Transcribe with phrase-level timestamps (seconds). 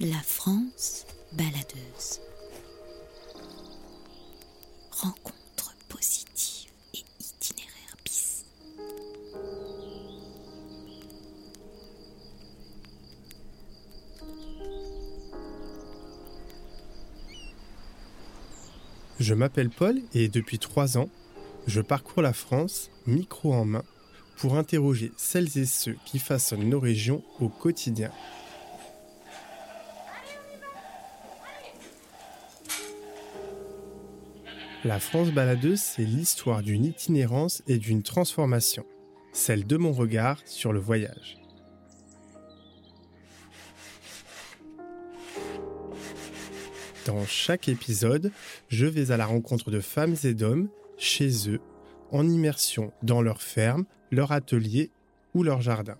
[0.00, 2.20] La France baladeuse.
[4.92, 8.44] Rencontre positive et itinéraire bis.
[19.18, 21.08] Je m'appelle Paul et depuis trois ans,
[21.66, 23.82] je parcours la France, micro en main,
[24.36, 28.12] pour interroger celles et ceux qui façonnent nos régions au quotidien.
[34.84, 38.86] La France baladeuse, c'est l'histoire d'une itinérance et d'une transformation,
[39.32, 41.38] celle de mon regard sur le voyage.
[47.06, 48.30] Dans chaque épisode,
[48.68, 51.60] je vais à la rencontre de femmes et d'hommes chez eux,
[52.12, 54.92] en immersion dans leur ferme, leur atelier
[55.34, 55.98] ou leur jardin.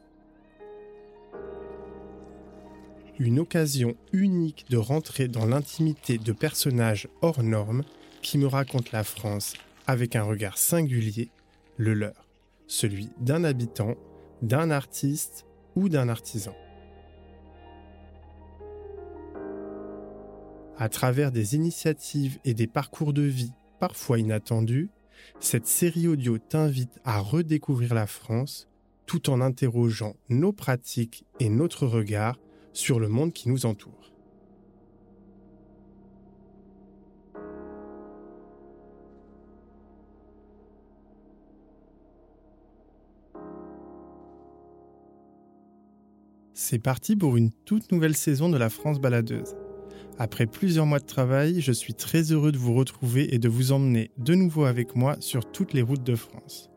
[3.18, 7.82] Une occasion unique de rentrer dans l'intimité de personnages hors normes
[8.22, 9.54] qui me racontent la France
[9.86, 11.30] avec un regard singulier,
[11.76, 12.28] le leur,
[12.66, 13.94] celui d'un habitant,
[14.42, 16.54] d'un artiste ou d'un artisan.
[20.76, 24.90] À travers des initiatives et des parcours de vie parfois inattendus,
[25.40, 28.68] cette série audio t'invite à redécouvrir la France
[29.06, 32.38] tout en interrogeant nos pratiques et notre regard
[32.72, 34.12] sur le monde qui nous entoure.
[46.54, 49.54] C'est parti pour une toute nouvelle saison de la France baladeuse.
[50.18, 53.70] Après plusieurs mois de travail, je suis très heureux de vous retrouver et de vous
[53.70, 56.70] emmener de nouveau avec moi sur toutes les routes de France.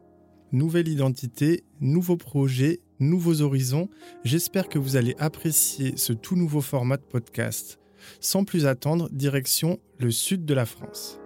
[0.52, 3.90] Nouvelle identité, nouveaux projets, nouveaux horizons,
[4.24, 7.80] j'espère que vous allez apprécier ce tout nouveau format de podcast.
[8.20, 11.20] Sans plus attendre, direction le sud de la France.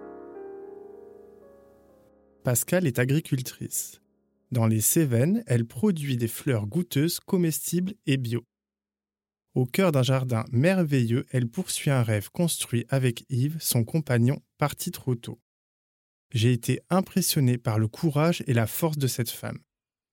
[2.44, 4.00] Pascal est agricultrice.
[4.52, 8.46] Dans les Cévennes, elle produit des fleurs goûteuses, comestibles et bio.
[9.54, 14.90] Au cœur d'un jardin merveilleux, elle poursuit un rêve construit avec Yves, son compagnon, parti
[14.90, 15.40] trop tôt.
[16.32, 19.58] J'ai été impressionné par le courage et la force de cette femme.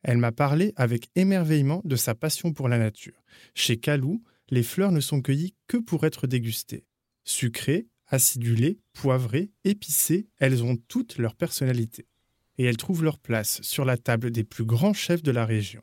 [0.02, 3.24] Elle m'a parlé avec émerveillement de sa passion pour la nature.
[3.54, 6.86] Chez Calou, les fleurs ne sont cueillies que pour être dégustées.
[7.24, 12.08] Sucrées, acidulées, poivrées, épicées, elles ont toutes leur personnalité.
[12.58, 15.82] Et elles trouvent leur place sur la table des plus grands chefs de la région.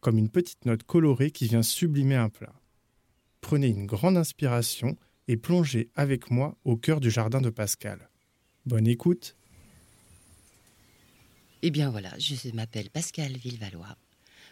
[0.00, 2.54] Comme une petite note colorée qui vient sublimer un plat
[3.44, 4.96] prenez une grande inspiration
[5.28, 8.08] et plongez avec moi au cœur du jardin de Pascal.
[8.64, 9.36] Bonne écoute.
[11.60, 13.98] Eh bien voilà, je m'appelle Pascal Villevalois.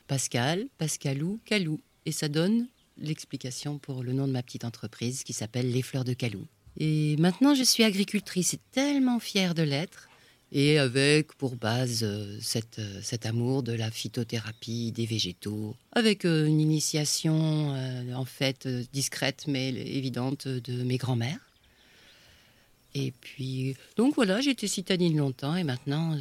[0.08, 1.80] Pascal, Pascalou, Calou.
[2.04, 6.04] Et ça donne l'explication pour le nom de ma petite entreprise qui s'appelle Les Fleurs
[6.04, 6.46] de Calou.
[6.76, 10.10] Et maintenant, je suis agricultrice et tellement fière de l'être
[10.52, 12.38] et avec pour base euh,
[12.78, 17.74] euh, cet amour de la phytothérapie des végétaux, avec euh, une initiation
[18.14, 21.40] en fait discrète mais évidente de mes grands-mères.
[22.94, 26.18] Et puis, donc voilà, j'étais citadine longtemps et maintenant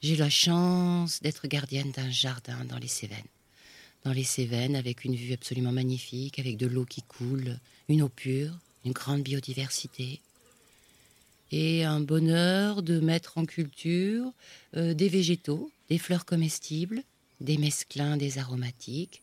[0.00, 3.18] j'ai la chance d'être gardienne d'un jardin dans les Cévennes.
[4.04, 7.58] Dans les Cévennes, avec une vue absolument magnifique, avec de l'eau qui coule,
[7.90, 8.52] une eau pure,
[8.86, 10.22] une grande biodiversité
[11.50, 14.32] et un bonheur de mettre en culture
[14.76, 17.02] euh, des végétaux, des fleurs comestibles,
[17.40, 19.22] des mesclins, des aromatiques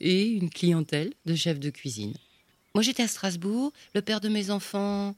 [0.00, 2.14] et une clientèle de chefs de cuisine.
[2.74, 5.14] Moi j'étais à Strasbourg, le père de mes enfants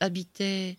[0.00, 0.76] habitait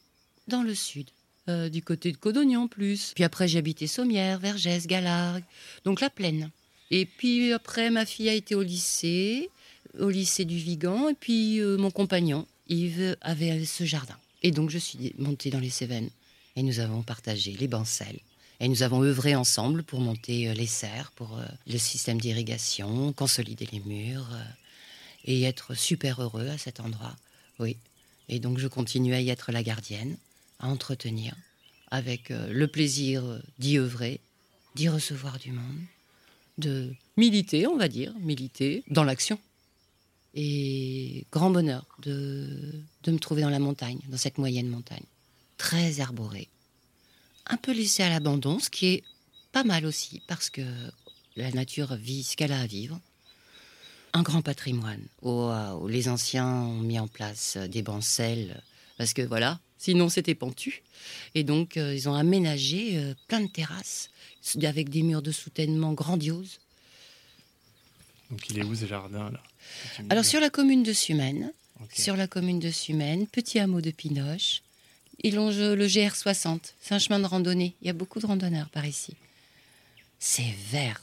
[0.48, 1.10] dans le sud,
[1.50, 3.12] euh, du côté de Codognan plus.
[3.16, 5.44] Puis après j'habitais Sommières, Vergès, Galargues,
[5.84, 6.52] donc la plaine.
[6.92, 9.50] Et puis après ma fille a été au lycée,
[10.00, 14.18] au lycée du Vigan, et puis euh, mon compagnon Yves avait ce jardin.
[14.42, 16.10] Et donc je suis montée dans les Cévennes
[16.56, 18.20] et nous avons partagé les bancelles.
[18.60, 23.14] Et nous avons œuvré ensemble pour monter euh, les serres, pour euh, le système d'irrigation,
[23.14, 24.44] consolider les murs euh,
[25.24, 27.16] et être super heureux à cet endroit.
[27.60, 27.78] Oui.
[28.28, 30.18] Et donc je continue à y être la gardienne,
[30.60, 31.34] à entretenir,
[31.90, 33.24] avec le plaisir
[33.58, 34.20] d'y œuvrer,
[34.76, 35.80] d'y recevoir du monde,
[36.60, 39.40] de militer, on va dire, militer dans l'action.
[40.36, 45.06] Et grand bonheur de, de me trouver dans la montagne, dans cette moyenne montagne.
[45.58, 46.48] Très arborée.
[47.48, 49.04] Un peu laissée à l'abandon, ce qui est
[49.52, 50.62] pas mal aussi, parce que
[51.36, 53.00] la nature vit ce qu'elle a à vivre.
[54.14, 55.50] Un grand patrimoine, où,
[55.88, 58.62] les anciens ont mis en place des bancelles,
[58.98, 60.84] parce que voilà, sinon c'était pentu.
[61.36, 64.10] Et donc euh, ils ont aménagé euh, plein de terrasses,
[64.64, 66.60] avec des murs de soutènement grandioses
[68.32, 69.44] Donc il est où ce jardin là?
[70.10, 71.52] Alors sur la commune de Sumène,
[71.94, 74.62] sur la commune de Sumène, petit hameau de Pinoche,
[75.24, 76.60] il longe le GR60.
[76.80, 77.76] C'est un chemin de randonnée.
[77.82, 79.16] Il y a beaucoup de randonneurs par ici.
[80.20, 81.02] C'est vert.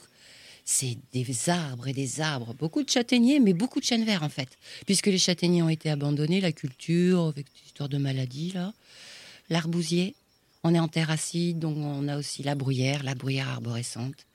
[0.64, 2.54] C'est des arbres et des arbres.
[2.54, 4.48] Beaucoup de châtaigniers, mais beaucoup de chênes verts en fait.
[4.84, 8.72] Puisque les châtaigniers ont été abandonnés, la culture, avec des histoires de maladies là.
[9.50, 10.14] L'arbousier.
[10.64, 14.26] On est en terre acide, donc on a aussi la bruyère, la bruyère arborescente.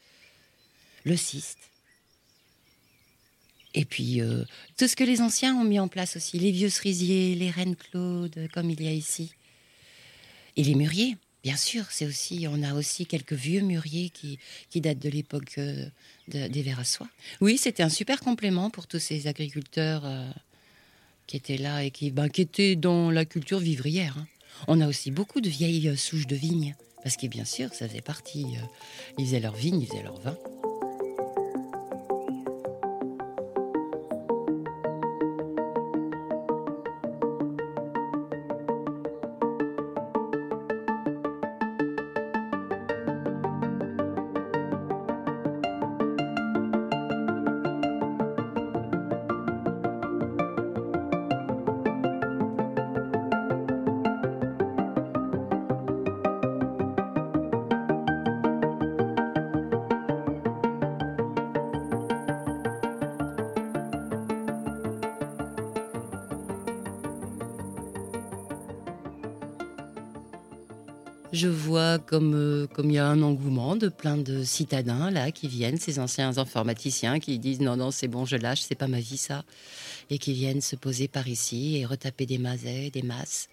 [1.04, 1.71] Le cyste.
[3.74, 4.44] Et puis, euh,
[4.78, 7.76] tout ce que les anciens ont mis en place aussi, les vieux cerisiers, les reines
[7.76, 9.32] claudes, comme il y a ici.
[10.58, 14.40] Et les mûriers, bien sûr, c'est aussi, on a aussi quelques vieux mûriers qui,
[14.70, 15.86] qui datent de l'époque euh,
[16.28, 17.08] de- des vers à soie.
[17.40, 20.30] Oui, c'était un super complément pour tous ces agriculteurs euh,
[21.28, 24.18] qui étaient là et qui, ben, qui étaient dans la culture vivrière.
[24.18, 24.28] hein.
[24.68, 28.02] On a aussi beaucoup de vieilles souches de vignes, parce que bien sûr, ça faisait
[28.02, 28.46] partie.
[29.18, 30.38] ils faisaient leur vigne, ils faisaient leur vin.
[71.34, 75.32] Je vois comme euh, comme il y a un engouement de plein de citadins là
[75.32, 78.90] qui viennent, ces anciens informaticiens qui disent non non c'est bon je lâche c'est pas
[78.90, 79.46] ma vie ça
[80.10, 83.48] et qui viennent se poser par ici et retaper des mazets, des masses.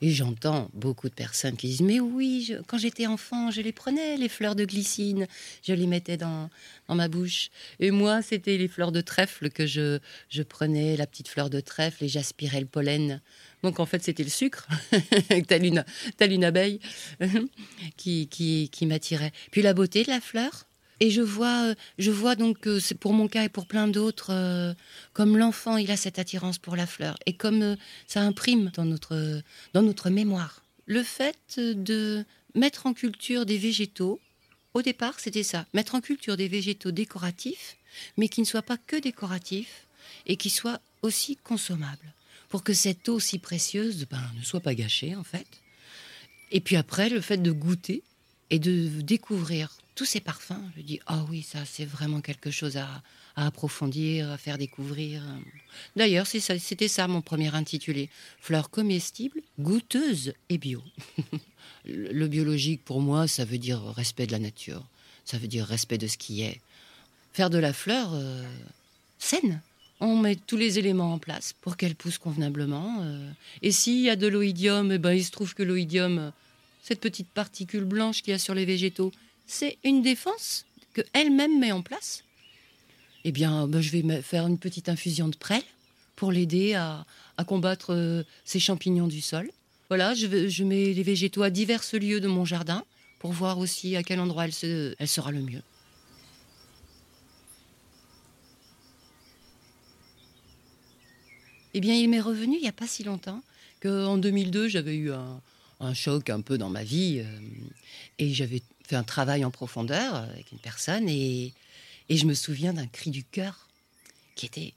[0.00, 4.16] Et j'entends beaucoup de personnes qui disent mais oui quand j'étais enfant je les prenais
[4.16, 5.26] les fleurs de glycine
[5.62, 6.50] je les mettais dans
[6.88, 7.50] dans ma bouche
[7.80, 9.98] et moi c'était les fleurs de trèfle que je
[10.28, 13.20] je prenais la petite fleur de trèfle et j'aspirais le pollen
[13.62, 14.68] donc en fait c'était le sucre
[15.48, 15.84] telle une
[16.16, 16.80] telle une abeille
[17.96, 19.32] qui, qui, qui m'attirait.
[19.50, 20.67] Puis la beauté de la fleur.
[21.00, 23.88] Et je vois, euh, je vois donc que c'est pour mon cas et pour plein
[23.88, 24.74] d'autres, euh,
[25.12, 27.16] comme l'enfant, il a cette attirance pour la fleur.
[27.26, 29.42] Et comme euh, ça imprime dans notre,
[29.74, 30.62] dans notre mémoire.
[30.86, 32.24] Le fait de
[32.54, 34.20] mettre en culture des végétaux,
[34.74, 35.66] au départ, c'était ça.
[35.72, 37.76] Mettre en culture des végétaux décoratifs,
[38.16, 39.86] mais qui ne soient pas que décoratifs
[40.26, 42.14] et qui soient aussi consommables.
[42.48, 45.46] Pour que cette eau si précieuse ben, ne soit pas gâchée, en fait.
[46.50, 48.02] Et puis après, le fait de goûter
[48.50, 52.76] et de découvrir tous ces parfums, je dis ah oui, ça c'est vraiment quelque chose
[52.76, 53.02] à,
[53.34, 55.24] approfondir, à faire découvrir.
[55.96, 58.08] D'ailleurs, c'était ça mon premier intitulé
[58.38, 60.84] fleurs comestibles, goûteuses et bio.
[61.84, 64.86] le biologique pour moi, ça veut dire respect de la nature,
[65.24, 66.60] ça veut dire respect de ce qui est.
[67.32, 68.44] Faire de la fleur euh,
[69.18, 69.60] saine.
[69.98, 73.02] On met tous les éléments en place pour qu'elle pousse convenablement.
[73.02, 76.30] euh, et s'il y a de l'oïdium, eh ben, il se trouve que l'oïdium,
[76.84, 79.10] cette petite particule blanche qu'il y a sur les végétaux,
[79.48, 82.22] c'est une défense que elle-même met en place.
[83.24, 85.62] Eh bien, ben, je vais faire une petite infusion de prêle
[86.14, 87.04] pour l'aider à,
[87.46, 89.50] combattre euh, ces champignons du sol.
[89.88, 92.84] Voilà, je, mets les végétaux à divers lieux de mon jardin
[93.18, 95.62] pour voir aussi à quel endroit elle, se- elle sera le mieux.
[101.74, 103.42] Eh bien, il m'est revenu il n'y a pas si longtemps
[103.80, 105.40] qu'en 2002, j'avais eu un,
[105.80, 107.38] un choc un peu dans ma vie euh,
[108.18, 111.52] et j'avais fait un travail en profondeur avec une personne et,
[112.08, 113.68] et je me souviens d'un cri du cœur
[114.34, 114.72] qui était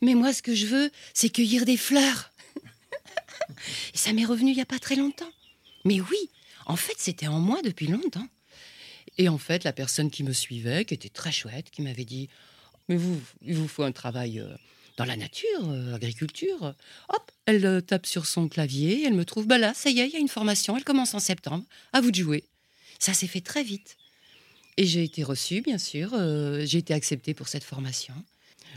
[0.00, 2.30] Mais moi, ce que je veux, c'est cueillir des fleurs.
[3.94, 5.32] et ça m'est revenu il n'y a pas très longtemps.
[5.84, 6.30] Mais oui,
[6.66, 8.28] en fait, c'était en moi depuis longtemps.
[9.16, 12.28] Et en fait, la personne qui me suivait, qui était très chouette, qui m'avait dit
[12.88, 14.54] Mais vous, il vous faut un travail euh,
[14.96, 16.74] dans la nature, euh, agriculture.
[17.08, 20.06] Hop, elle euh, tape sur son clavier, elle me trouve Bah là, ça y est,
[20.06, 22.44] il y a une formation, elle commence en septembre, à vous de jouer.
[22.98, 23.96] Ça s'est fait très vite.
[24.76, 28.14] Et j'ai été reçue, bien sûr, euh, j'ai été acceptée pour cette formation.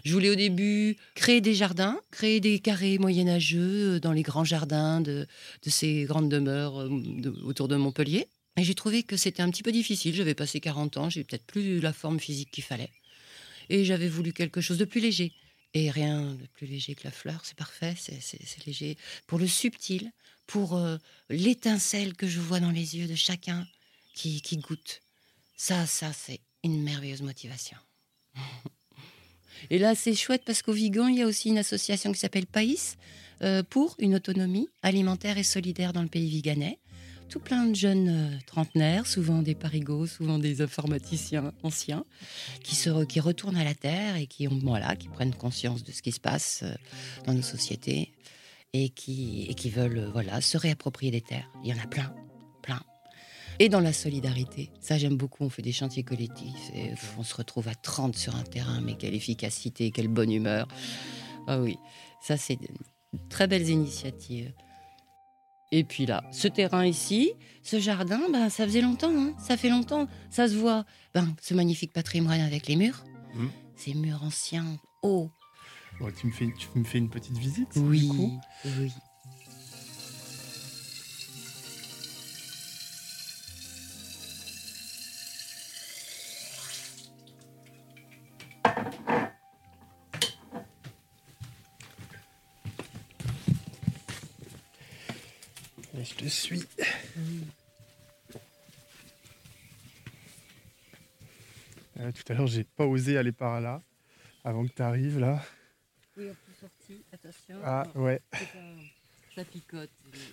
[0.03, 4.43] Je voulais au début créer des jardins, créer des carrés moyenâgeux euh, dans les grands
[4.43, 5.27] jardins de,
[5.67, 6.89] ces grandes demeures euh,
[7.43, 8.27] autour de Montpellier.
[8.57, 10.15] Et j'ai trouvé que c'était un petit peu difficile.
[10.15, 12.89] J'avais passé 40 ans, j'ai peut-être plus la forme physique qu'il fallait.
[13.69, 15.31] Et j'avais voulu quelque chose de plus léger.
[15.75, 18.97] Et rien de plus léger que la fleur, c'est parfait, c'est- léger.
[19.27, 20.11] Pour le subtil,
[20.47, 20.81] pour
[21.29, 23.65] l'étincelle que je vois dans les yeux de chacun
[24.13, 25.01] qui, qui goûte.
[25.55, 27.77] Ça, ça, c'est une merveilleuse motivation.
[29.69, 32.47] Et là, c'est chouette parce qu'au Vigan, il y a aussi une association qui s'appelle
[32.47, 32.97] Païs
[33.41, 36.79] euh, pour une autonomie alimentaire et solidaire dans le pays viganais.
[37.29, 42.03] tout plein de jeunes euh, trentenaires, souvent des parigots, souvent des informaticiens anciens,
[42.63, 45.91] qui, se, qui retournent à la Terre et qui, ont, voilà, qui prennent conscience de
[45.91, 46.73] ce qui se passe euh,
[47.25, 48.11] dans nos sociétés
[48.73, 51.49] et qui, et qui veulent euh, voilà, se réapproprier des terres.
[51.63, 52.13] Il y en a plein.
[53.59, 57.35] Et dans la solidarité, ça j'aime beaucoup, on fait des chantiers collectifs et on se
[57.35, 60.67] retrouve à 30 sur un terrain, mais quelle efficacité, quelle bonne humeur.
[61.47, 61.77] Ah oui,
[62.21, 62.67] ça c'est de
[63.29, 64.51] très belles initiatives.
[65.73, 67.31] Et puis là, ce terrain ici,
[67.63, 69.33] ce jardin, ben, ça faisait longtemps, hein.
[69.39, 70.83] ça fait longtemps, ça se voit.
[71.13, 73.03] Ben, ce magnifique patrimoine avec les murs,
[73.33, 73.47] Mm.
[73.77, 74.65] ces murs anciens,
[75.03, 75.31] hauts.
[76.01, 78.41] Bon, tu, me fais, tu me fais une petite visite Oui, du coup?
[78.79, 78.91] oui.
[96.11, 96.63] Je te suis.
[101.99, 103.81] Euh, tout à l'heure, j'ai pas osé aller par là
[104.43, 105.43] avant que tu arrives là.
[106.17, 107.55] Oui, en plus sorti, attention.
[107.63, 108.21] Ah ouais,
[109.35, 109.89] Ça picote.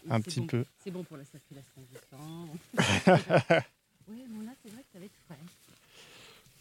[0.09, 0.65] un petit peu.
[0.83, 2.49] C'est bon pour la circulation du sang.
[4.09, 5.37] oui, bon là, c'est vrai que ça va être frais.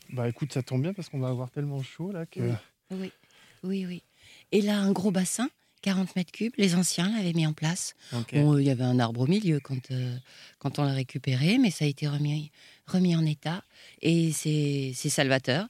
[0.09, 2.39] Bah écoute, ça tombe bien parce qu'on va avoir tellement chaud là que.
[2.39, 2.53] Oui.
[2.91, 3.11] Oui,
[3.63, 4.03] oui, oui.
[4.51, 5.49] Et là, un gros bassin,
[5.87, 7.95] 40 mètres cubes, les anciens l'avaient mis en place.
[8.11, 8.25] Bon,
[8.55, 10.17] euh, il y avait un arbre au milieu quand, euh,
[10.59, 12.51] quand on l'a récupéré, mais ça a été remis,
[12.87, 13.63] remis en état.
[14.01, 15.65] Et c'est salvateur.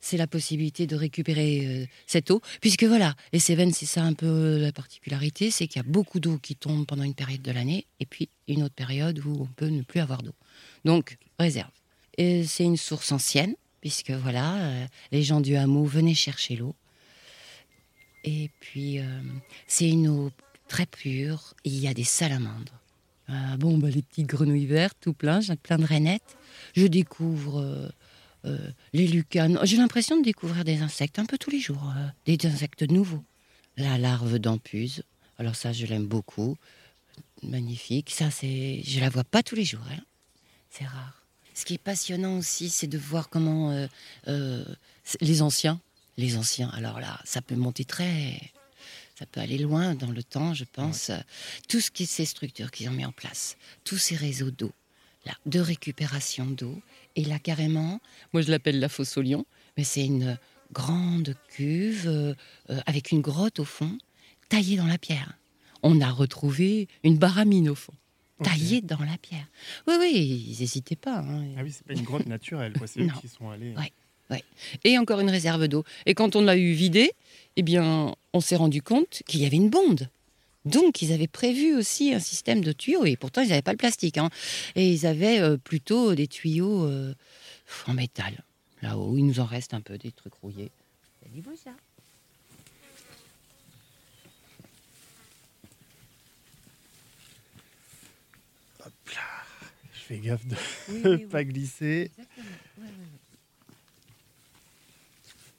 [0.00, 2.40] C'est la possibilité de récupérer euh, cette eau.
[2.60, 6.20] Puisque voilà, les Cévennes, c'est ça un peu la particularité, c'est qu'il y a beaucoup
[6.20, 9.46] d'eau qui tombe pendant une période de l'année, et puis une autre période où on
[9.56, 10.36] peut ne plus avoir d'eau.
[10.84, 11.72] Donc, réserve.
[12.16, 16.76] Et C'est une source ancienne, puisque voilà, euh, les gens du hameau venaient chercher l'eau.
[18.24, 19.20] Et puis, euh,
[19.66, 20.30] c'est une eau
[20.68, 21.54] très pure.
[21.64, 22.80] Il y a des salamandres.
[23.28, 26.36] Ah, bon, bah, les petites grenouilles vertes, tout plein, j'ai plein de rainettes.
[26.74, 27.88] Je découvre euh,
[28.46, 29.58] euh, les lucanes.
[29.64, 33.24] J'ai l'impression de découvrir des insectes un peu tous les jours, euh, des insectes nouveaux.
[33.76, 35.02] La larve d'ampuse,
[35.38, 36.56] alors ça, je l'aime beaucoup.
[37.42, 38.10] Magnifique.
[38.10, 39.84] Ça, c'est, je la vois pas tous les jours.
[39.90, 40.00] hein.
[40.70, 41.22] C'est rare.
[41.54, 43.86] Ce qui est passionnant aussi, c'est de voir comment euh,
[44.28, 44.64] euh,
[45.20, 45.80] les anciens,
[46.18, 48.38] les anciens, alors là, ça peut monter très.
[49.18, 51.10] Ça peut aller loin dans le temps, je pense.
[51.68, 54.72] Tout ce qui ces structures qu'ils ont mis en place, tous ces réseaux d'eau,
[55.46, 56.80] de récupération d'eau,
[57.16, 58.00] et là carrément,
[58.32, 59.44] moi je l'appelle la fosse au lion,
[59.76, 60.38] mais c'est une
[60.72, 62.34] grande cuve euh,
[62.70, 63.98] euh, avec une grotte au fond,
[64.48, 65.36] taillée dans la pierre.
[65.82, 67.94] On a retrouvé une baramine au fond,
[68.42, 69.46] taillée dans la pierre.
[69.86, 70.12] Oui, oui,
[70.48, 71.18] ils n'hésitaient pas.
[71.18, 71.44] hein.
[71.56, 72.86] Ah oui, c'est pas une grotte naturelle, quoi.
[72.86, 73.74] C'est eux qui sont allés.
[73.76, 73.92] Ouais.
[74.84, 75.84] Et encore une réserve d'eau.
[76.06, 77.12] Et quand on l'a eu vidée,
[77.56, 80.08] eh bien, on s'est rendu compte qu'il y avait une bonde.
[80.64, 83.78] Donc, ils avaient prévu aussi un système de tuyaux, et pourtant, ils n'avaient pas le
[83.78, 84.18] plastique.
[84.18, 84.28] hein.
[84.74, 87.14] Et ils avaient euh, plutôt des tuyaux euh,
[87.86, 88.44] en métal.
[88.82, 90.70] Là-haut, il nous en reste un peu, des trucs rouillés.
[91.64, 91.70] Ça.
[98.84, 99.20] Hop là.
[99.92, 101.26] Je fais gaffe de ne oui, oui.
[101.30, 102.10] pas glisser.
[102.16, 102.46] Exactement.
[102.78, 103.18] Ouais, ouais, ouais.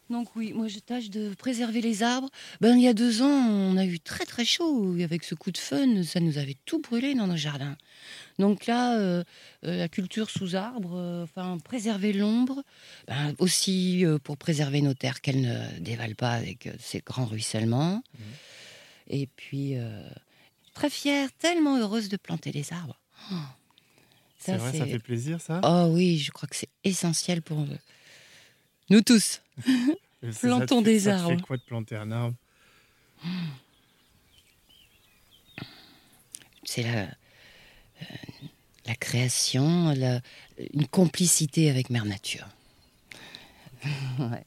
[0.09, 2.29] Donc oui, moi je tâche de préserver les arbres.
[2.61, 5.35] Ben il y a deux ans, on a eu très très chaud et avec ce
[5.35, 7.77] coup de fun, ça nous avait tout brûlé dans nos jardins.
[8.39, 9.23] Donc là, euh,
[9.65, 12.63] euh, la culture sous arbre, euh, enfin préserver l'ombre,
[13.07, 18.01] ben, aussi pour préserver nos terres qu'elles ne dévalent pas avec ces grands ruissellements.
[18.17, 18.25] Mhm.
[19.11, 19.75] Et puis
[20.73, 22.99] très fière, tellement heureuse de planter les arbres.
[23.31, 23.35] Oh,
[24.39, 25.61] C'est vrai, ça fait plaisir ça?
[25.63, 27.65] Oh oui, je crois que c'est essentiel pour
[28.89, 29.41] nous tous.
[30.41, 31.29] Plantons des ça arbres.
[31.29, 32.35] fait quoi de planter un arbre
[36.63, 38.05] C'est la, euh,
[38.85, 40.21] la création, la-
[40.73, 42.47] une complicité avec Mère Nature.
[44.19, 44.43] Ouais.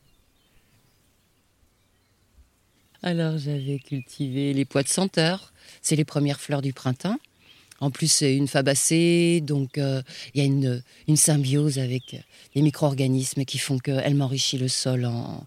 [3.02, 5.52] Alors j'avais cultivé les pois de senteur.
[5.80, 7.18] C'est les premières fleurs du printemps.
[7.82, 10.02] En plus, c'est une fabacée, donc euh,
[10.34, 12.16] il y a une, symbiose avec
[12.54, 15.44] les micro-organismes qui font qu'elle m'enrichit le sol en,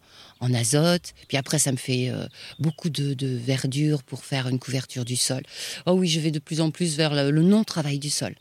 [0.53, 1.13] azote.
[1.29, 2.27] Puis après, ça me fait euh,
[2.59, 5.43] beaucoup de, verdure pour faire une couverture du sol.
[5.85, 8.35] Oh oui, je vais de plus en plus vers le, non-travail du sol.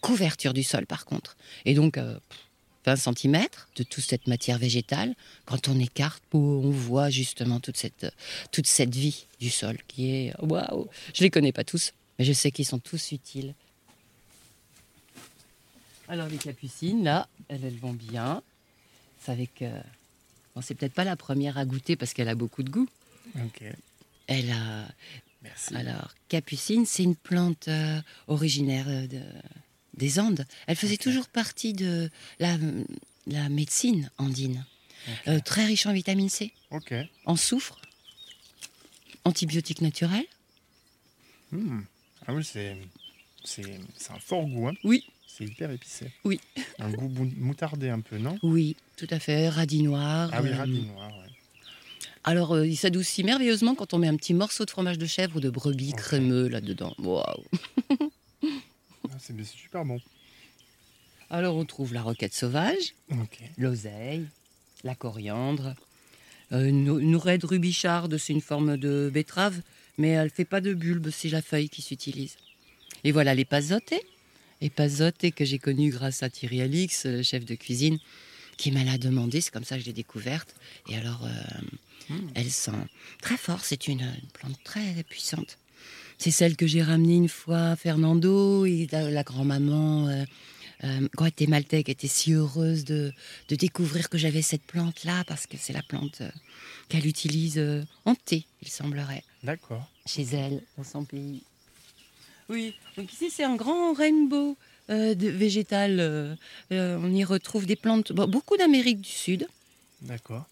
[0.00, 1.36] Couverture du sol, par contre.
[1.64, 2.18] Et donc, euh,
[2.86, 5.16] 20 cm de toute cette matière végétale.
[5.44, 8.06] Quand on écarte, on voit justement toute cette,
[8.52, 10.32] toute cette vie du sol qui est.
[10.40, 13.54] Waouh Je les connais pas tous, mais je sais qu'ils sont tous utiles.
[16.06, 18.42] Alors, les capucines, là, elles, elles vont bien.
[19.22, 19.62] C'est avec.
[19.62, 19.80] euh,
[20.54, 22.88] Bon, c'est peut-être pas la première à goûter parce qu'elle a beaucoup de goût.
[23.36, 23.62] Ok,
[24.26, 24.86] Elle a.
[25.40, 25.74] merci.
[25.74, 29.22] Alors, capucine, c'est une plante euh, originaire euh, de,
[29.94, 30.44] des Andes.
[30.66, 32.58] Elle faisait toujours partie de la,
[33.28, 34.66] la médecine andine.
[35.26, 36.92] Euh, très riche en vitamine C, Ok.
[37.24, 37.80] en soufre,
[39.24, 40.26] antibiotiques naturels.
[41.52, 41.80] Hmm.
[42.30, 42.76] Ah oui, c'est,
[43.42, 44.68] c'est, c'est un fort goût.
[44.68, 44.74] Hein.
[44.84, 45.04] Oui.
[45.26, 46.12] C'est hyper épicé.
[46.24, 46.40] Oui.
[46.78, 48.38] Un goût moutardé un peu, non?
[48.44, 49.48] Oui, tout à fait.
[49.48, 50.30] Radis noir.
[50.32, 51.08] Ah oui, euh, radis noir.
[51.10, 51.28] Ouais.
[52.22, 55.36] Alors, euh, il s'adoucit merveilleusement quand on met un petit morceau de fromage de chèvre
[55.36, 56.94] ou de brebis crémeux là-dedans.
[56.98, 57.24] Waouh
[58.44, 60.00] Ah, c'est, super bon.
[61.30, 63.40] Alors, on trouve la roquette sauvage, Ok.
[63.58, 64.26] l'oseille,
[64.84, 65.74] la coriandre,
[66.52, 69.62] euh, une, une raide rubicharde, c'est une forme de betterave,
[69.98, 72.36] mais elle fait pas de bulbe, c'est la feuille qui s'utilise.
[73.04, 74.02] Et voilà les pasotés.
[74.60, 77.98] Les pasotés que j'ai connus grâce à Thierry Alix, le chef de cuisine,
[78.58, 80.54] qui m'a l'a demandé, c'est comme ça que je l'ai découverte.
[80.88, 82.72] Et alors, euh, elle sent
[83.22, 85.56] très fort, c'est une, une plante très puissante.
[86.18, 90.24] C'est celle que j'ai ramenée une fois à Fernando et la, la grand-maman euh,
[90.84, 93.12] euh, guatémaltèque était si heureuse de,
[93.48, 96.30] de découvrir que j'avais cette plante-là parce que c'est la plante euh,
[96.88, 99.88] qu'elle utilise euh, en thé, il semblerait, D'accord.
[100.06, 101.42] chez elle, dans son pays.
[102.48, 104.56] Oui, donc ici c'est un grand rainbow
[104.90, 106.00] euh, de végétal.
[106.00, 106.34] euh,
[106.72, 109.46] euh, on y retrouve des plantes, bon, beaucoup d'Amérique du Sud,
[110.02, 110.46] D'accord.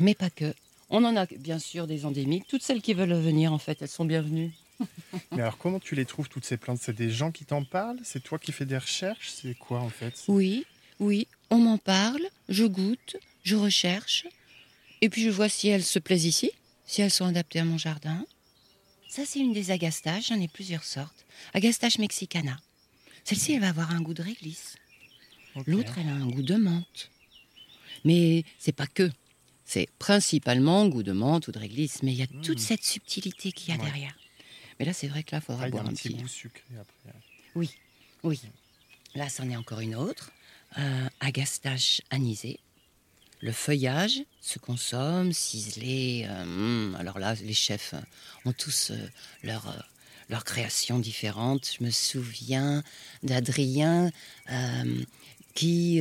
[0.00, 0.54] mais pas que.
[0.92, 2.48] On en a bien sûr des endémiques.
[2.48, 4.52] Toutes celles qui veulent venir, en fait, elles sont bienvenues.
[5.30, 6.80] Mais alors, comment tu les trouves, toutes ces plantes?
[6.80, 8.00] C'est des gens qui t'en parlent?
[8.02, 9.30] C'est toi qui fais des recherches?
[9.30, 10.24] C'est quoi, en fait?
[10.26, 10.66] Oui,
[10.98, 14.26] oui, on m'en parle, je goûte, je recherche,
[15.00, 16.50] et puis je vois si elles se plaisent ici,
[16.90, 18.26] si elles sont adaptées à mon jardin.
[19.08, 21.24] Ça, c'est une des agastaches, j'en ai plusieurs sortes.
[21.54, 22.58] Agastache mexicana.
[23.24, 24.76] Celle-ci, elle va avoir un goût de réglisse.
[25.66, 27.10] L'autre, elle a un goût de menthe.
[28.04, 29.10] Mais c'est pas que.
[29.64, 32.62] C'est principalement goût de menthe ou de réglisse, mais il y a toute Mm.
[32.70, 33.84] cette subtilité qu'il y a Ouais.
[33.84, 34.16] derrière.
[34.78, 36.08] Mais là, c'est vrai que là, il faudra il y a boire un un petit
[36.14, 37.14] goût sucré après.
[37.54, 37.70] Oui,
[38.24, 38.40] oui.
[39.14, 40.32] Là, c'en est encore une autre.
[40.78, 42.58] Euh, agastache anisée.
[43.40, 46.26] Le feuillage se consomme, ciselé.
[46.28, 48.00] euh, hum, alors là, les chefs euh,
[48.48, 48.96] ont tous euh,
[49.42, 51.70] leur, euh, création différente.
[51.78, 52.82] Je me souviens
[53.22, 54.10] d'Adrien
[54.50, 55.04] euh,
[55.54, 56.00] qui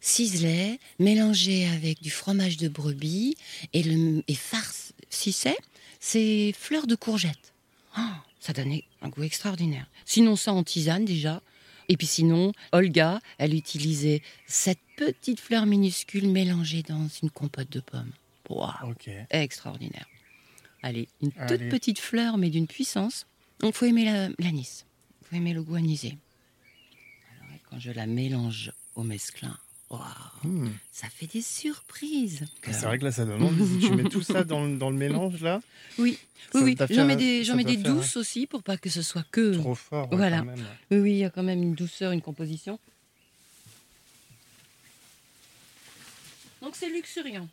[0.00, 3.36] ciselait, mélangeait avec du fromage de brebis
[3.72, 3.82] et,
[4.28, 5.58] et farcissait
[6.00, 7.52] ses fleurs de courgette.
[7.96, 9.86] Ah, ça donnait un goût extraordinaire.
[10.06, 11.42] Sinon, ça en tisane déjà.
[11.88, 17.80] Et puis sinon, Olga, elle utilisait cette petite fleur minuscule mélangée dans une compote de
[17.80, 18.12] pommes.
[18.48, 19.10] Waouh, Ok.
[19.30, 20.06] extraordinaire.
[20.82, 21.68] Allez, une toute Allez.
[21.68, 23.26] petite fleur, mais d'une puissance.
[23.62, 24.84] Il faut aimer la- l'anis.
[25.22, 26.18] Il faut aimer le goût anisé.
[27.40, 29.56] Alors, quand je la mélange au mesclin,
[29.98, 30.68] waouh, Hmm.
[30.92, 32.44] ça fait des surprises.
[32.64, 33.66] C'est vrai que là, ça donne envie.
[33.80, 35.62] Si tu mets tout ça dans, le- dans le mélange, là,
[35.98, 36.18] Oui,
[36.54, 36.76] oui, oui.
[36.90, 39.54] J'en mets des, j'en mets douces aussi pour pas que ce soit que.
[39.54, 40.10] trop fort.
[40.10, 40.38] ouais, Voilà.
[40.40, 40.66] quand même.
[40.90, 42.78] Oui, oui, il y a quand même une douceur, une composition.
[46.62, 47.48] Donc c'est luxuriant.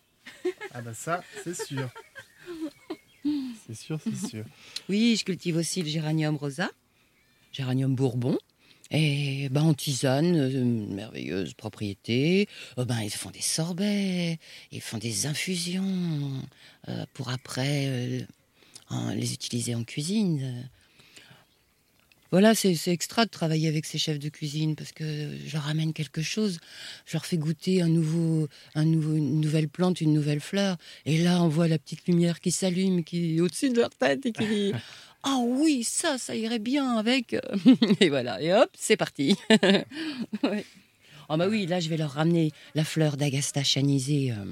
[0.73, 1.89] Ah bah ça, c'est sûr.
[3.67, 4.45] C'est sûr, c'est sûr.
[4.89, 6.69] Oui, je cultive aussi le géranium rosa,
[7.53, 8.37] géranium bourbon.
[8.91, 12.47] Et ben, en tisane, euh, merveilleuse propriété.
[12.77, 14.37] Euh, ben, ils font des sorbets,
[14.71, 16.43] ils font des infusions
[16.89, 18.19] euh, pour après euh,
[19.15, 20.69] les utiliser en cuisine.
[22.33, 25.03] Euh, Voilà, c'est extra de travailler avec ces chefs de cuisine parce que
[25.45, 26.59] je leur amène quelque chose,
[27.05, 30.77] je leur fais goûter un nouveau, un nouveau, une nouvelle plante, une nouvelle fleur.
[31.05, 34.25] Et là, on voit la petite lumière qui s'allume, qui est au-dessus de leur tête
[34.25, 34.71] et qui dit
[35.23, 37.35] Ah oui, ça, ça irait bien avec.
[37.99, 39.35] Et voilà, et hop, c'est parti.
[40.43, 40.65] Ouais.
[41.29, 44.43] Ah bah oui, là, je vais leur ramener la fleur d'agastache anisée euh,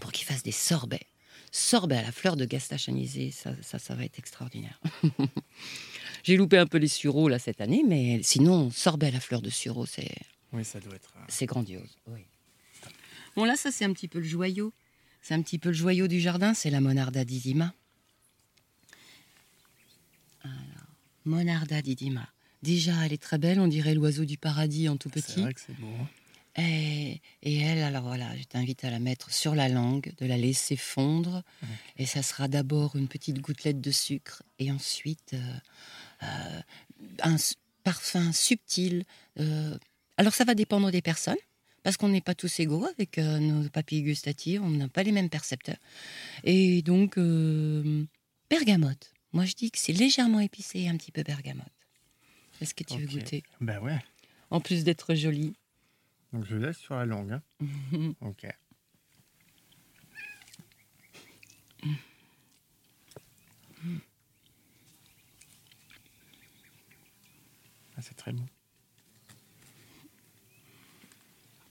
[0.00, 1.06] pour qu'ils fassent des sorbets.
[1.52, 4.80] Sorbet à la fleur de gastache anisée, ça, ça, ça va être extraordinaire.
[6.24, 9.42] J'ai loupé un peu les sureaux là cette année, mais sinon, sorbet à la fleur
[9.42, 10.10] de sureau, c'est
[10.52, 11.12] Oui, ça doit être.
[11.16, 11.96] euh, c'est grandiose.
[12.08, 12.20] Oui.
[13.36, 14.72] Bon, là, ça, c'est un petit peu le joyau.
[15.22, 17.72] C'est un petit peu le joyau du jardin, c'est la Monarda didima.
[20.42, 20.54] Alors,
[21.24, 22.28] Monarda didima.
[22.62, 25.40] Déjà, elle est très belle, on dirait l'oiseau du paradis en tout C'est petit.
[25.42, 25.86] vrai que c'est beau.
[26.00, 26.08] hein.
[26.56, 30.36] Et, et elle, alors voilà, je t'invite à la mettre sur la langue, de la
[30.36, 31.42] laisser fondre.
[31.96, 35.54] Et ça sera d'abord une petite gouttelette de sucre et ensuite euh,
[37.22, 39.04] un s- parfum subtil.
[39.40, 39.76] euh,
[40.16, 41.36] alors ça va dépendre des personnes.
[41.82, 45.12] Parce qu'on n'est pas tous égaux avec euh, nos papilles gustatives, on n'a pas les
[45.12, 45.76] mêmes percepteurs.
[46.42, 48.04] Et donc, euh,
[48.48, 49.12] bergamote.
[49.34, 51.66] Moi, je dis que c'est légèrement épicé et un petit peu bergamote.
[52.62, 53.42] Est-ce que tu veux goûter?
[53.60, 53.98] Bah ouais.
[54.50, 55.52] En plus d'être jolie.
[56.32, 57.32] Donc je laisse sur la langue.
[57.32, 57.42] hein.
[58.22, 58.46] Ok.
[68.04, 68.44] C'est très bon.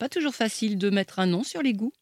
[0.04, 1.94] pas toujours facile de mettre un nom sur les goûts.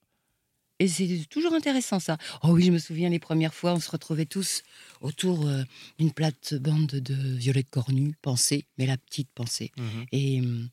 [0.80, 2.18] Et c'est toujours intéressant ça.
[2.42, 4.64] Oh oui, je me souviens les premières fois, on se retrouvait tous
[5.02, 5.62] autour euh,
[6.00, 9.72] d'une plate-bande de violettes cornues, pensée, mais la petite pensée.
[9.78, 10.06] Mhm.
[10.12, 10.70] Et hum,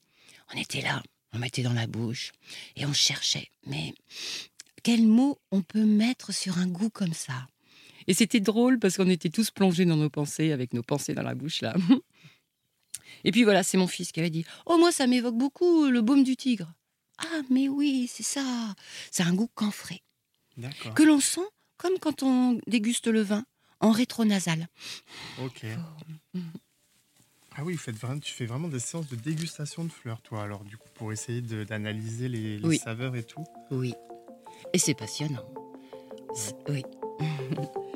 [0.55, 1.03] on était là,
[1.35, 2.33] on mettait dans la bouche
[2.77, 3.51] et on cherchait.
[3.67, 3.93] Mais
[4.83, 7.47] quel mot on peut mettre sur un goût comme ça?
[8.07, 11.23] Et c'était drôle parce qu'on était tous plongés dans nos pensées, avec nos pensées dans
[11.23, 11.75] la bouche là.
[13.25, 16.01] Et puis voilà, c'est mon fils qui avait dit Oh, moi, ça m'évoque beaucoup le
[16.03, 16.73] baume du tigre.
[17.19, 18.75] Ah, mais oui, c'est ça.
[19.11, 20.03] C'est un goût camphré
[20.57, 20.95] D'accord.
[20.95, 23.45] que l'on sent comme quand on déguste le vin
[23.81, 24.69] en rétronasal.
[25.45, 25.65] Ok.
[27.57, 30.77] Ah oui, faites tu fais vraiment des séances de dégustation de fleurs, toi, alors, du
[30.77, 32.79] coup, pour essayer d'analyser les, les Oui.
[32.79, 33.45] saveurs et tout.
[33.73, 33.95] Oui.
[34.73, 35.45] Et c'est passionnant.
[36.35, 36.83] C'est- Oui.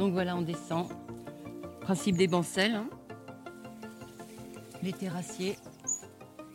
[0.00, 0.88] Donc voilà, on descend.
[1.82, 2.72] Principe des bancelles.
[2.74, 2.88] hein.
[4.82, 5.56] Les terrassiers.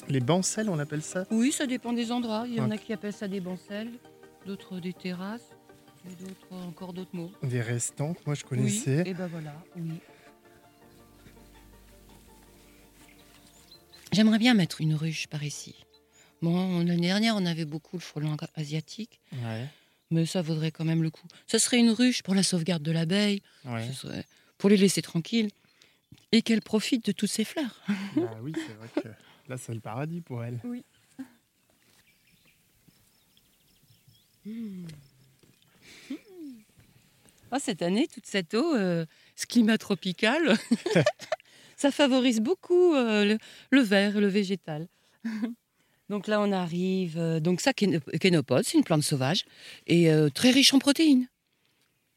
[0.09, 1.25] Les bancelles, on appelle ça?
[1.29, 2.45] Oui, ça dépend des endroits.
[2.47, 3.91] Il y en a qui appellent ça des bancelles,
[4.47, 5.51] d'autres des terrasses,
[6.09, 7.29] et d'autres encore d'autres mots.
[7.43, 9.03] Des restants, moi, je Oui, connaissais.
[9.05, 9.91] et ben voilà, oui.
[14.11, 15.75] J'aimerais bien mettre une ruche par ici.
[16.41, 19.67] Bon, l'année dernière, on avait beaucoup le frelon asiatique, Ouais.
[20.11, 21.27] Mais ça vaudrait quand même le coup.
[21.47, 23.87] Ce serait une ruche pour la sauvegarde de l'abeille, Ouais.
[23.87, 24.25] ce serait
[24.57, 25.49] pour les laisser tranquilles
[26.31, 27.81] et qu'elles profitent de toutes ces fleurs.
[28.15, 29.09] bah oui, c'est vrai que
[29.49, 30.59] là, c'est le paradis pour elle.
[37.51, 40.55] Ah, cette année, toute cette eau, euh, ce climat tropical,
[41.77, 43.37] ça favorise beaucoup euh, le,
[43.71, 44.87] le vert et le végétal.
[46.09, 47.17] donc là, on arrive.
[47.17, 49.45] euh, donc ça, kéno- kénopode, c'est une plante sauvage
[49.87, 51.27] et euh, très riche en protéines.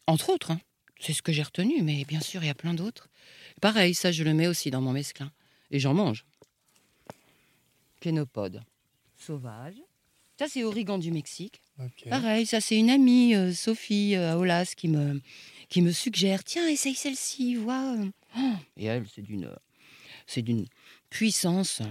[0.06, 0.60] Entre autres, hein.
[1.00, 3.08] c'est ce que j'ai retenu, mais bien sûr, il y a plein d'autres.
[3.60, 5.30] Pareil, ça, je le mets aussi dans mon mesclin
[5.70, 6.24] et j'en mange.
[8.00, 8.62] Kénopode,
[9.16, 9.74] sauvage.
[10.38, 11.60] Ça, c'est origan du Mexique.
[11.80, 12.08] Ok.
[12.08, 15.20] Pareil, ça c'est une amie, euh, Sophie euh, à Olas, qui me,
[15.68, 17.96] qui me suggère tiens, essaye celle-ci, vois.
[17.96, 18.08] euh.
[18.38, 19.50] Oh, et elle, c'est d'une,
[20.26, 20.66] c'est d'une
[21.10, 21.80] puissance.
[21.80, 21.84] euh,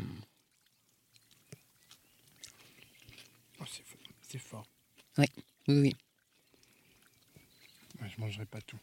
[3.60, 4.00] Oh, c'est fort.
[4.38, 4.66] C'est fort.
[5.18, 5.26] Oui,
[5.68, 5.96] oui,
[8.00, 8.78] Ouais, je mangerai pas tout.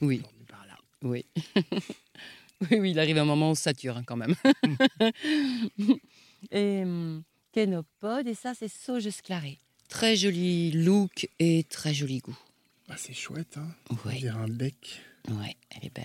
[0.00, 0.78] oui, par là.
[1.02, 1.26] oui.
[2.70, 4.36] oui, oui, il arrive un moment où on sature hein, quand même.
[6.52, 9.58] et hum, kénopode, et ça c'est sauge sclarée.
[9.88, 12.38] Très joli look et très joli goût.
[12.88, 13.74] Ah, c'est chouette, hein.
[13.90, 15.00] On Oui, dirait un bec.
[15.28, 16.04] ouais, elle est belle.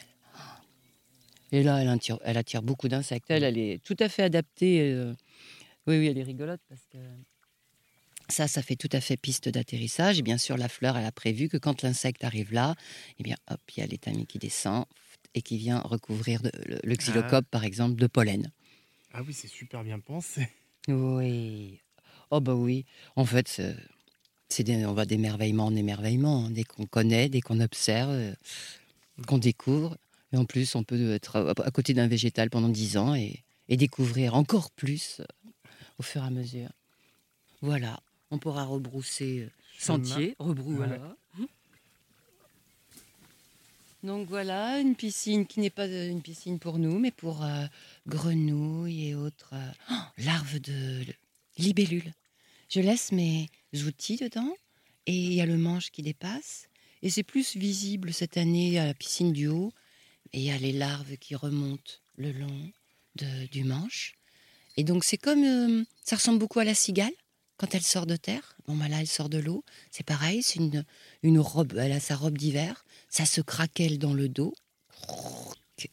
[1.52, 3.30] Et là, elle attire, elle attire beaucoup d'insectes.
[3.30, 4.82] Elle, elle est tout à fait adaptée.
[4.82, 5.13] euh,
[5.86, 6.98] Oui, oui, elle est rigolote parce que
[8.30, 10.20] ça, ça fait tout à fait piste d'atterrissage.
[10.20, 12.76] Et bien sûr, la fleur, elle a prévu que quand l'insecte arrive là,
[13.20, 14.86] eh bien, hop, il y a l'étamine qui descend
[15.34, 18.52] et qui vient recouvrir de- le, le xylocope, par exemple, de pollen.
[19.14, 20.48] Ah oui, c'est super bien pensé.
[20.88, 21.80] Oui.
[22.32, 22.86] Oh bah oui.
[23.16, 26.46] En fait, c'est, on va d'émerveillement en émerveillement.
[26.46, 26.52] hein.
[26.52, 28.34] Dès qu'on connaît, dès qu'on observe, euh,
[29.28, 29.98] qu'on découvre.
[30.34, 33.78] Et en plus, on peut être à côté d'un végétal pendant 10 ans et, et
[33.78, 35.22] découvrir encore plus
[35.98, 36.70] au fur et à mesure.
[37.62, 38.00] Voilà.
[38.32, 40.88] On pourra rebrousser euh, sentier, rebrou, Ouais.
[40.88, 41.16] voilà.
[44.04, 47.66] Donc voilà, une piscine qui n'est pas euh, une piscine pour nous, mais pour euh,
[48.08, 51.04] grenouilles et autres euh, oh, larves de
[51.58, 52.14] libellules.
[52.70, 53.50] Je laisse mes
[53.88, 54.56] outils dedans
[55.08, 56.68] et il y a le manche qui dépasse.
[57.02, 59.72] Et c'est plus visible cette année à la piscine du haut.
[60.34, 62.72] Et il y a les larves qui remontent le long
[63.16, 64.14] de- du manche.
[64.78, 65.44] Et donc c'est comme...
[65.44, 67.14] euh, ça ressemble beaucoup à la cigale
[67.58, 68.56] quand elle sort de terre.
[68.68, 69.63] Bon, bah là, elle sort de l'eau.
[69.91, 70.86] C'est pareil, c'est une,
[71.24, 72.86] une robe, elle a sa robe d'hiver.
[73.10, 74.54] Ça se craquelle dans le dos.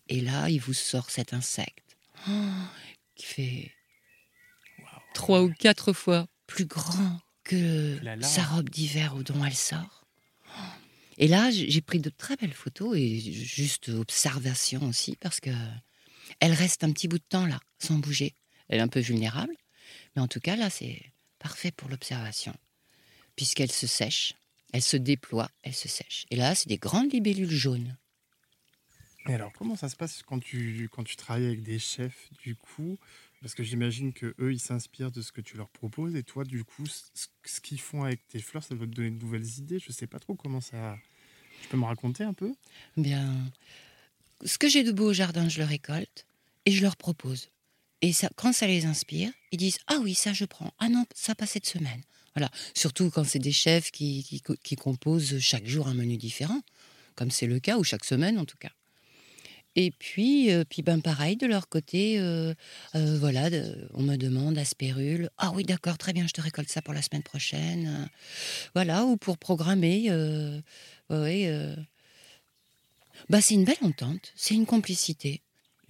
[0.09, 1.97] Et là, il vous sort cet insecte
[2.29, 2.33] oh,
[3.17, 3.73] qui fait
[5.15, 10.05] trois ou quatre fois plus grand que sa robe d'hiver dont elle sort.
[11.19, 15.51] Et là, j'ai pris de très belles photos et juste observation aussi parce que
[16.41, 18.35] elle reste un petit bout de temps là, sans bouger.
[18.69, 19.55] Elle est un peu vulnérable,
[20.15, 21.12] mais en tout cas là, c'est
[21.43, 22.55] parfait pour l'observation
[23.37, 24.35] puisqu'elle se sèche
[24.73, 26.27] Elles se déploient, elles se sèchent.
[26.31, 27.97] Et là, c'est des grandes libellules jaunes.
[29.29, 32.57] Et alors, comment ça se passe quand tu, quand tu travailles avec des chefs, du
[32.57, 32.99] coup?
[33.41, 36.45] Parce que j'imagine que eux, ils s'inspirent de ce que tu leur proposes, et toi,
[36.45, 37.03] du coup, ce,
[37.45, 39.79] ce qu'ils font avec tes fleurs, ça doit te donner de nouvelles idées.
[39.79, 40.99] Je sais pas trop comment ça.
[41.63, 42.53] Tu peux me raconter un peu?
[42.97, 43.53] Bien,
[44.45, 46.27] ce que j'ai de beau au jardin, je le récolte
[46.67, 47.49] et je leur propose.
[48.03, 50.73] Et quand ça les inspire, ils disent Ah oui, ça je prends.
[50.79, 52.03] Ah non, ça pas cette semaine.
[52.35, 52.51] Voilà.
[52.75, 56.61] Surtout quand c'est des chefs qui, qui, composent chaque jour un menu différent,
[57.15, 58.73] comme c'est le cas, ou chaque semaine en tout cas.
[59.75, 62.53] Et puis, euh, puis ben pareil, de leur côté, euh,
[62.95, 63.49] euh, voilà,
[63.95, 65.31] on me demande aspérule.
[65.39, 68.11] Ah oui, d'accord, très bien, je te récolte ça pour la semaine prochaine.
[68.75, 70.11] Voilà, ou pour programmer.
[71.11, 71.77] ouais.
[73.29, 75.43] Bah, c'est une belle entente, c'est une complicité.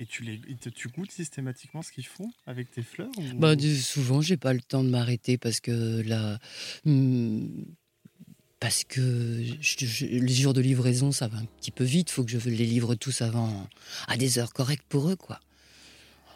[0.03, 0.41] Et tu, les,
[0.75, 4.61] tu goûtes systématiquement ce qu'ils font avec tes fleurs ou- Bah, souvent, j'ai pas le
[4.61, 6.41] temps de m'arrêter parce que là.
[6.85, 7.47] hmm,
[8.59, 12.11] Parce que je- je- les jours de livraison, ça va un petit peu vite.
[12.11, 13.69] faut que je les livre tous avant,
[14.09, 15.41] à des heures correctes pour eux, quoi.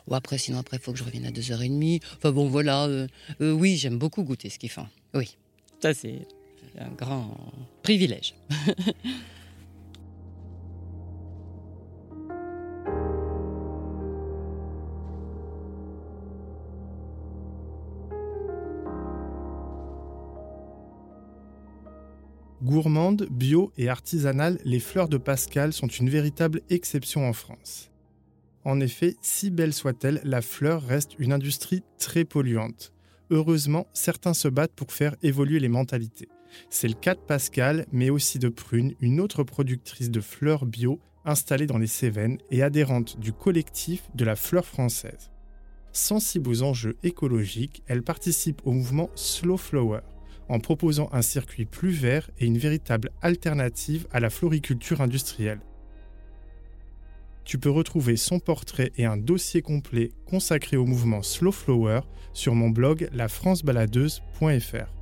[0.09, 2.00] Ou après, sinon, après, faut que je revienne à 2h30.
[2.16, 2.85] Enfin bon, voilà.
[2.87, 3.09] euh,
[3.40, 4.87] euh, oui, j'aime beaucoup goûter ce qu'ils font.
[5.14, 5.37] Oui.
[5.83, 6.26] Ça, c'est
[6.79, 7.37] un grand
[7.83, 8.35] privilège.
[22.76, 27.90] Gourmandes, bio et artisanales, les fleurs de Pascal sont une véritable exception en France.
[28.64, 32.92] En effet, si belle soit-elle, la fleur reste une industrie très polluante.
[33.30, 36.28] Heureusement, certains se battent pour faire évoluer les mentalités.
[36.68, 41.00] C'est le cas de Pascal, mais aussi de Prune, une autre productrice de fleurs bio
[41.24, 45.30] installée dans les Cévennes et adhérente du collectif de la fleur française.
[45.92, 50.00] Sensible aux enjeux écologiques, elle participe au mouvement Slow Flower
[50.48, 55.61] en proposant un circuit plus vert et une véritable alternative à la floriculture industrielle.
[57.44, 62.00] Tu peux retrouver son portrait et un dossier complet consacré au mouvement Slow Flower
[62.32, 64.92] sur mon blog lafrancebaladeuse.fr.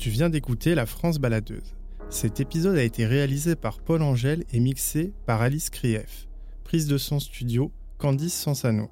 [0.00, 1.76] Tu viens d'écouter La France baladeuse.
[2.08, 6.26] Cet épisode a été réalisé par Paul Angèle et mixé par Alice Krief.
[6.64, 8.90] Prise de son studio, Candice Sansano.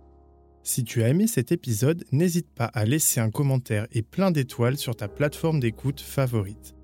[0.62, 4.76] Si tu as aimé cet épisode, n'hésite pas à laisser un commentaire et plein d'étoiles
[4.76, 6.74] sur ta plateforme d'écoute favorite.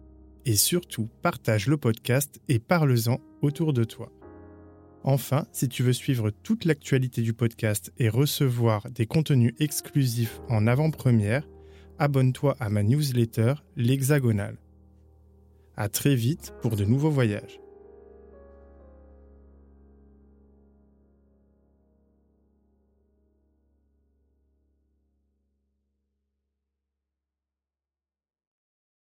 [0.47, 4.11] Et surtout, partage le podcast et parle-en autour de toi.
[5.03, 10.67] Enfin, si tu veux suivre toute l'actualité du podcast et recevoir des contenus exclusifs en
[10.67, 11.47] avant-première,
[11.99, 14.57] abonne-toi à ma newsletter L'Hexagonale.
[15.77, 17.61] À très vite pour de nouveaux voyages.